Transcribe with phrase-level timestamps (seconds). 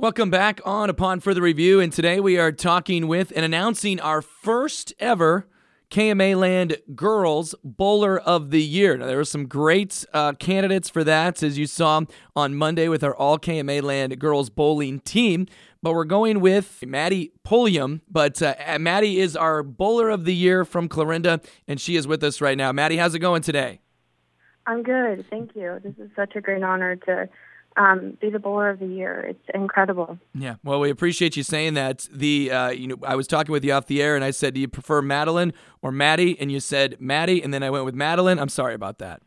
[0.00, 4.22] Welcome back on Upon Further Review, and today we are talking with and announcing our
[4.22, 5.48] first ever
[5.90, 8.96] KMA Land Girls Bowler of the Year.
[8.96, 12.02] Now, there were some great uh, candidates for that, as you saw
[12.36, 15.48] on Monday with our All KMA Land Girls Bowling team.
[15.82, 18.02] But we're going with Madi Pulliam.
[18.08, 22.22] But uh, Madi is our Bowler of the Year from Clarinda, and she is with
[22.22, 22.70] us right now.
[22.70, 23.80] Madi, how's it going today?
[24.64, 25.26] I'm good.
[25.28, 25.80] Thank you.
[25.82, 27.28] This is such a great honor to
[27.78, 29.20] um, be the bowler of the year.
[29.20, 30.18] It's incredible.
[30.34, 32.08] Yeah, well, we appreciate you saying that.
[32.12, 34.54] The uh, you know, I was talking with you off the air, and I said,
[34.54, 37.94] "Do you prefer Madeline or Madi?" And you said Madi, and then I went with
[37.94, 38.38] Madeline.
[38.38, 39.22] I'm sorry about that.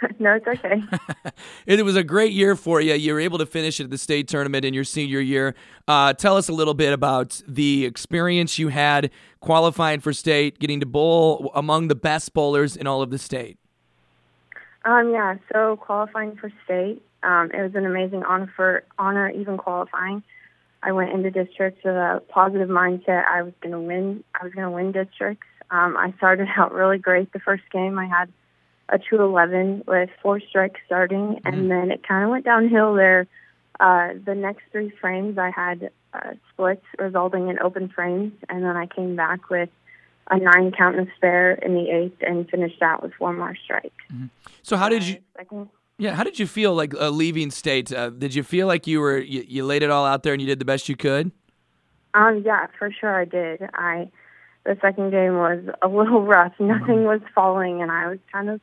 [0.18, 0.82] no, it's okay.
[1.66, 2.94] it was a great year for you.
[2.94, 5.54] You were able to finish at the state tournament in your senior year.
[5.88, 9.10] Uh, tell us a little bit about the experience you had
[9.40, 13.58] qualifying for state, getting to bowl among the best bowlers in all of the state.
[14.84, 19.56] Um, yeah, so qualifying for state, um, it was an amazing honor for honor even
[19.56, 20.22] qualifying.
[20.82, 23.24] I went into districts with a positive mindset.
[23.26, 24.24] I was going to win.
[24.38, 25.46] I was going to win districts.
[25.70, 27.98] Um, I started out really great the first game.
[27.98, 28.32] I had
[28.88, 31.46] a 211 with four strikes starting, mm-hmm.
[31.46, 33.26] and then it kind of went downhill there.
[33.78, 38.76] Uh, the next three frames, I had uh, splits resulting in open frames, and then
[38.76, 39.70] I came back with
[40.32, 43.94] a nine count and spare in the eighth and finished out with four more strikes.
[44.12, 44.26] Mm-hmm.
[44.62, 45.18] So how did you?
[45.98, 47.92] Yeah, how did you feel like uh, leaving state?
[47.92, 50.40] Uh, did you feel like you were you, you, laid it all out there and
[50.40, 51.30] you did the best you could?
[52.14, 53.62] Um, yeah, for sure I did.
[53.74, 54.10] I
[54.64, 56.54] the second game was a little rough.
[56.58, 57.04] Nothing mm-hmm.
[57.04, 58.60] was falling, and I was kind of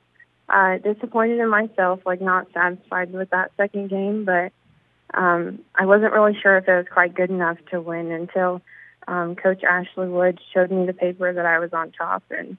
[0.50, 4.26] uh, disappointed in myself, like not satisfied with that second game.
[4.26, 4.52] But
[5.14, 8.62] um, I wasn't really sure if it was quite good enough to win until
[9.10, 12.58] um, Coach Ashley Wood showed me the paper that I was on top, and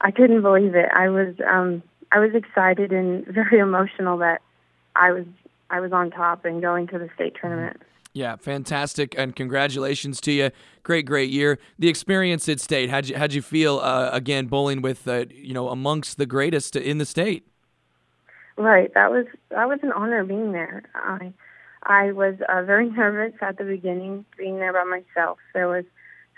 [0.00, 0.88] I couldn't believe it.
[0.92, 4.42] I was um, I was excited and very emotional that
[4.96, 5.24] I was
[5.70, 7.80] I was on top and going to the state tournament.
[8.14, 10.50] Yeah, fantastic, and congratulations to you.
[10.82, 11.58] Great, great year.
[11.78, 12.90] The experience at state.
[12.90, 16.74] How'd you how'd you feel uh, again bowling with uh, you know amongst the greatest
[16.74, 17.46] in the state?
[18.56, 20.82] Right, that was that was an honor being there.
[20.96, 21.32] I
[21.82, 25.38] I was uh, very nervous at the beginning, being there by myself.
[25.54, 25.84] There was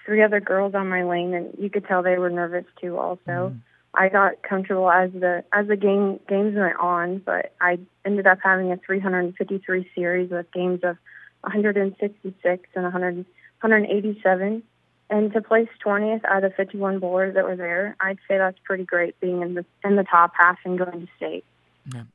[0.05, 2.99] three other girls on my lane, and you could tell they were nervous too.
[2.99, 3.61] Also, mm.
[3.95, 8.39] I got comfortable as the as the game games went on, but I ended up
[8.43, 10.97] having a 353 series with games of
[11.43, 14.63] 166 and 100, 187.
[15.11, 18.85] And to place 20th out of 51 bowlers that were there, I'd say that's pretty
[18.85, 21.45] great being in the in the top half and going to state.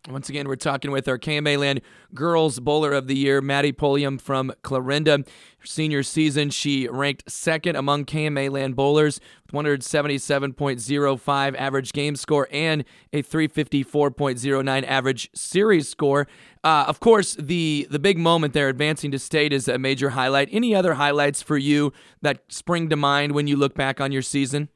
[0.09, 1.81] Once again, we're talking with our KMA Land
[2.13, 5.23] Girls Bowler of the Year, Madi Pulliam from Clarinda.
[5.63, 12.83] Senior season, she ranked second among KMA Land bowlers with 177.05 average game score and
[13.13, 16.27] a 354.09 average series score.
[16.63, 20.49] Uh, of course, the the big moment there, advancing to state, is a major highlight.
[20.51, 24.23] Any other highlights for you that spring to mind when you look back on your
[24.23, 24.69] season?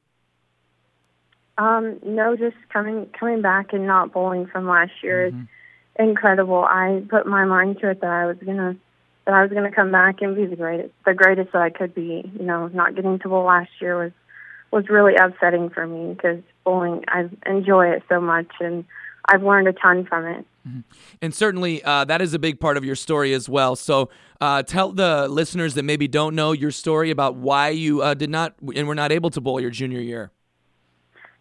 [1.56, 5.42] Um, no, just coming coming back and not bowling from last year mm-hmm.
[5.42, 5.46] is
[5.98, 6.64] incredible.
[6.64, 8.76] I put my mind to it that I was gonna
[9.26, 11.94] that I was gonna come back and be the greatest, the greatest that I could
[11.94, 12.30] be.
[12.38, 14.12] You know, not getting to bowl last year was
[14.72, 18.84] was really upsetting for me because bowling I enjoy it so much and
[19.26, 20.44] I've learned a ton from it.
[20.68, 20.80] Mm-hmm.
[21.22, 23.76] And certainly, uh, that is a big part of your story as well.
[23.76, 24.10] So,
[24.40, 28.30] uh, tell the listeners that maybe don't know your story about why you uh, did
[28.30, 30.32] not and were not able to bowl your junior year.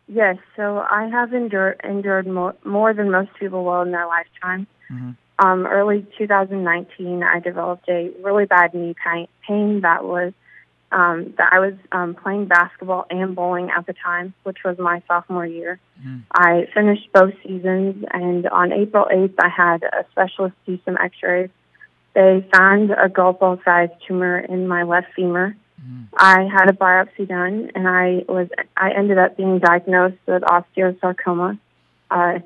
[0.08, 4.68] Yes, so I have endured endured more, more than most people will in their lifetime.
[4.92, 5.12] Mm-hmm.
[5.40, 10.34] Um, early 2019, I developed a really bad knee pain, pain that was
[10.92, 15.02] um, that I was um, playing basketball and bowling at the time, which was my
[15.08, 15.80] sophomore year.
[16.00, 16.20] Mm-hmm.
[16.32, 21.50] I finished both seasons, and on April 8th, I had a specialist do some X-rays.
[22.14, 25.56] They found a golf ball-sized tumor in my left femur
[26.16, 31.60] I had a biopsy done, and I was I ended up being diagnosed with osteosarcoma.
[32.12, 32.40] Uh,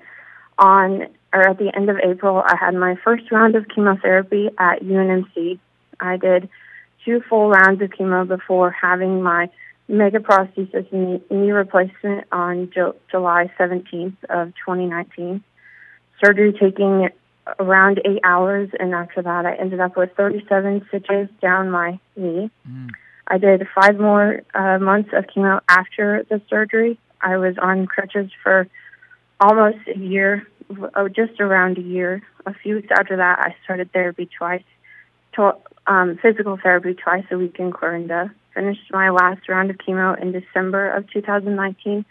[0.57, 4.81] on or at the end of April, I had my first round of chemotherapy at
[4.81, 5.59] UNMC.
[5.99, 6.49] I did
[7.03, 9.49] two full rounds of chemo before having my
[9.89, 15.43] megaprosthesis knee, knee replacement on Ju- July 17th of 2019.
[16.23, 17.09] Surgery taking
[17.59, 22.49] around eight hours, and after that, I ended up with 37 stitches down my knee.
[22.69, 22.89] Mm.
[23.27, 26.97] I did five more uh, months of chemo after the surgery.
[27.21, 28.67] I was on crutches for
[29.39, 30.47] almost a year,
[30.95, 32.21] oh, just around a year.
[32.45, 34.63] A few weeks after that, I started therapy twice,
[35.33, 35.55] to,
[35.87, 38.31] um, physical therapy twice a week in Clarinda.
[38.53, 42.05] Finished my last round of chemo in December of 2019,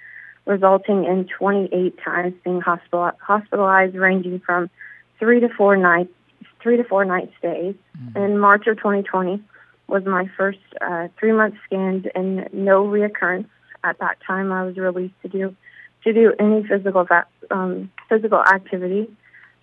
[0.44, 4.68] resulting in 28 times being hospital- hospitalized, ranging from
[5.18, 6.12] three to four nights
[6.62, 7.76] three to four night stays.
[7.96, 8.18] Mm-hmm.
[8.18, 9.40] In March of 2020
[9.88, 13.48] was my first uh, three month scan and no reoccurrence.
[13.84, 15.56] At that time, I was released to do
[16.04, 17.06] to do any physical
[17.50, 19.08] um, physical activity.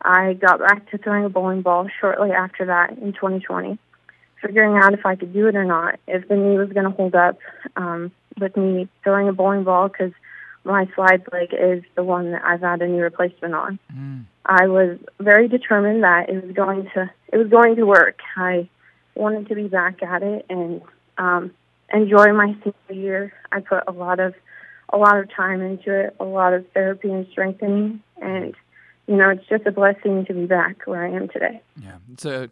[0.02, 3.78] I got back to throwing a bowling ball shortly after that in 2020,
[4.42, 6.92] figuring out if I could do it or not, if the knee was going to
[6.92, 7.40] hold up
[7.78, 10.12] um, with me throwing a bowling ball because
[10.66, 13.80] my slide leg is the one that I've had a knee replacement on.
[13.94, 14.26] Mm.
[14.46, 18.20] I was very determined that it was going to it was going to work.
[18.36, 18.70] I
[19.16, 20.82] wanted to be back at it and
[21.18, 21.52] um,
[21.92, 23.34] enjoy my senior year.
[23.52, 24.34] I put a lot of
[24.90, 28.54] a lot of time into it, a lot of therapy and strengthening, and
[29.08, 31.62] you know, it's just a blessing to be back where I am today.
[31.82, 32.50] Yeah, it's a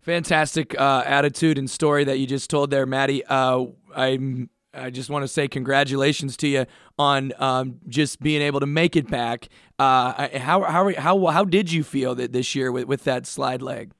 [0.00, 3.24] fantastic uh, attitude and story that you just told there, Madi.
[3.24, 6.66] Uh, I'm I just want to say congratulations to you
[6.98, 9.48] on um, just being able to make it back.
[9.78, 13.62] Uh, how how how how did you feel that this year with, with that slide
[13.62, 13.92] leg?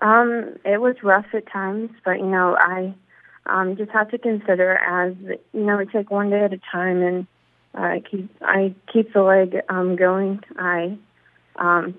[0.00, 2.94] Um, it was rough at times, but you know I
[3.46, 5.14] um, just have to consider as
[5.52, 7.26] you know we take one day at a time, and
[7.74, 10.40] uh, keep I keep the leg um, going.
[10.56, 10.96] I
[11.56, 11.94] um,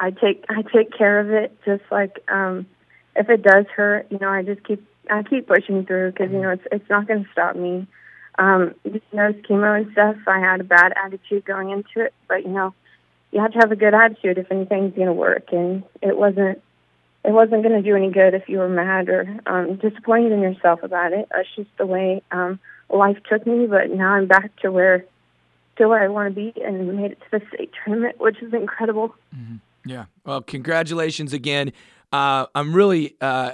[0.00, 2.66] I take I take care of it just like um,
[3.14, 6.40] if it does hurt, you know I just keep I keep pushing through because you
[6.40, 7.86] know it's it's not going to stop me.
[8.38, 10.16] Um, you know, chemo and stuff.
[10.26, 12.74] I had a bad attitude going into it, but you know,
[13.32, 16.62] you have to have a good attitude if anything's going to work, and it wasn't.
[17.24, 20.40] It wasn't going to do any good if you were mad or um, disappointed in
[20.40, 21.28] yourself about it.
[21.30, 22.58] That's just the way um,
[22.88, 23.66] life took me.
[23.66, 25.04] But now I'm back to where,
[25.76, 28.54] to where I want to be, and made it to the state tournament, which is
[28.54, 29.14] incredible.
[29.36, 29.56] Mm-hmm.
[29.90, 30.06] Yeah.
[30.24, 31.72] Well, congratulations again.
[32.12, 33.52] Uh, I'm really uh,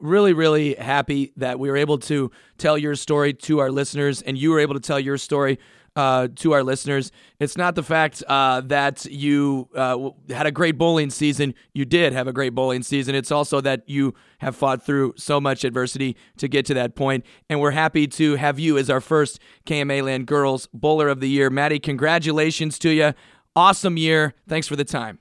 [0.00, 4.38] really, really happy that we were able to tell your story to our listeners and
[4.38, 5.58] you were able to tell your story
[5.96, 7.10] uh, to our listeners.
[7.40, 11.54] It's not the fact uh, that you uh, had a great bowling season.
[11.74, 13.14] You did have a great bowling season.
[13.14, 17.24] It's also that you have fought through so much adversity to get to that point.
[17.48, 21.28] And we're happy to have you as our first KMA Land Girls Bowler of the
[21.28, 21.50] Year.
[21.50, 23.12] Madi, congratulations to you.
[23.56, 24.34] Awesome year.
[24.48, 25.18] Thanks for the time.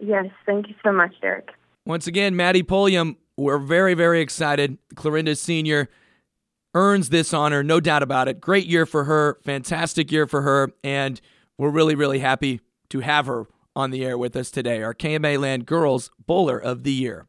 [0.00, 1.50] Yes, thank you so much, Derek.
[1.86, 4.78] Once again, Madi Pulliam we're very, very excited.
[4.94, 5.88] Clarinda Sr.
[6.74, 8.40] earns this honor, no doubt about it.
[8.40, 11.20] Great year for her, fantastic year for her, and
[11.56, 12.60] we're really, really happy
[12.90, 16.84] to have her on the air with us today, our KMA Land Girls Bowler of
[16.84, 17.26] the Year.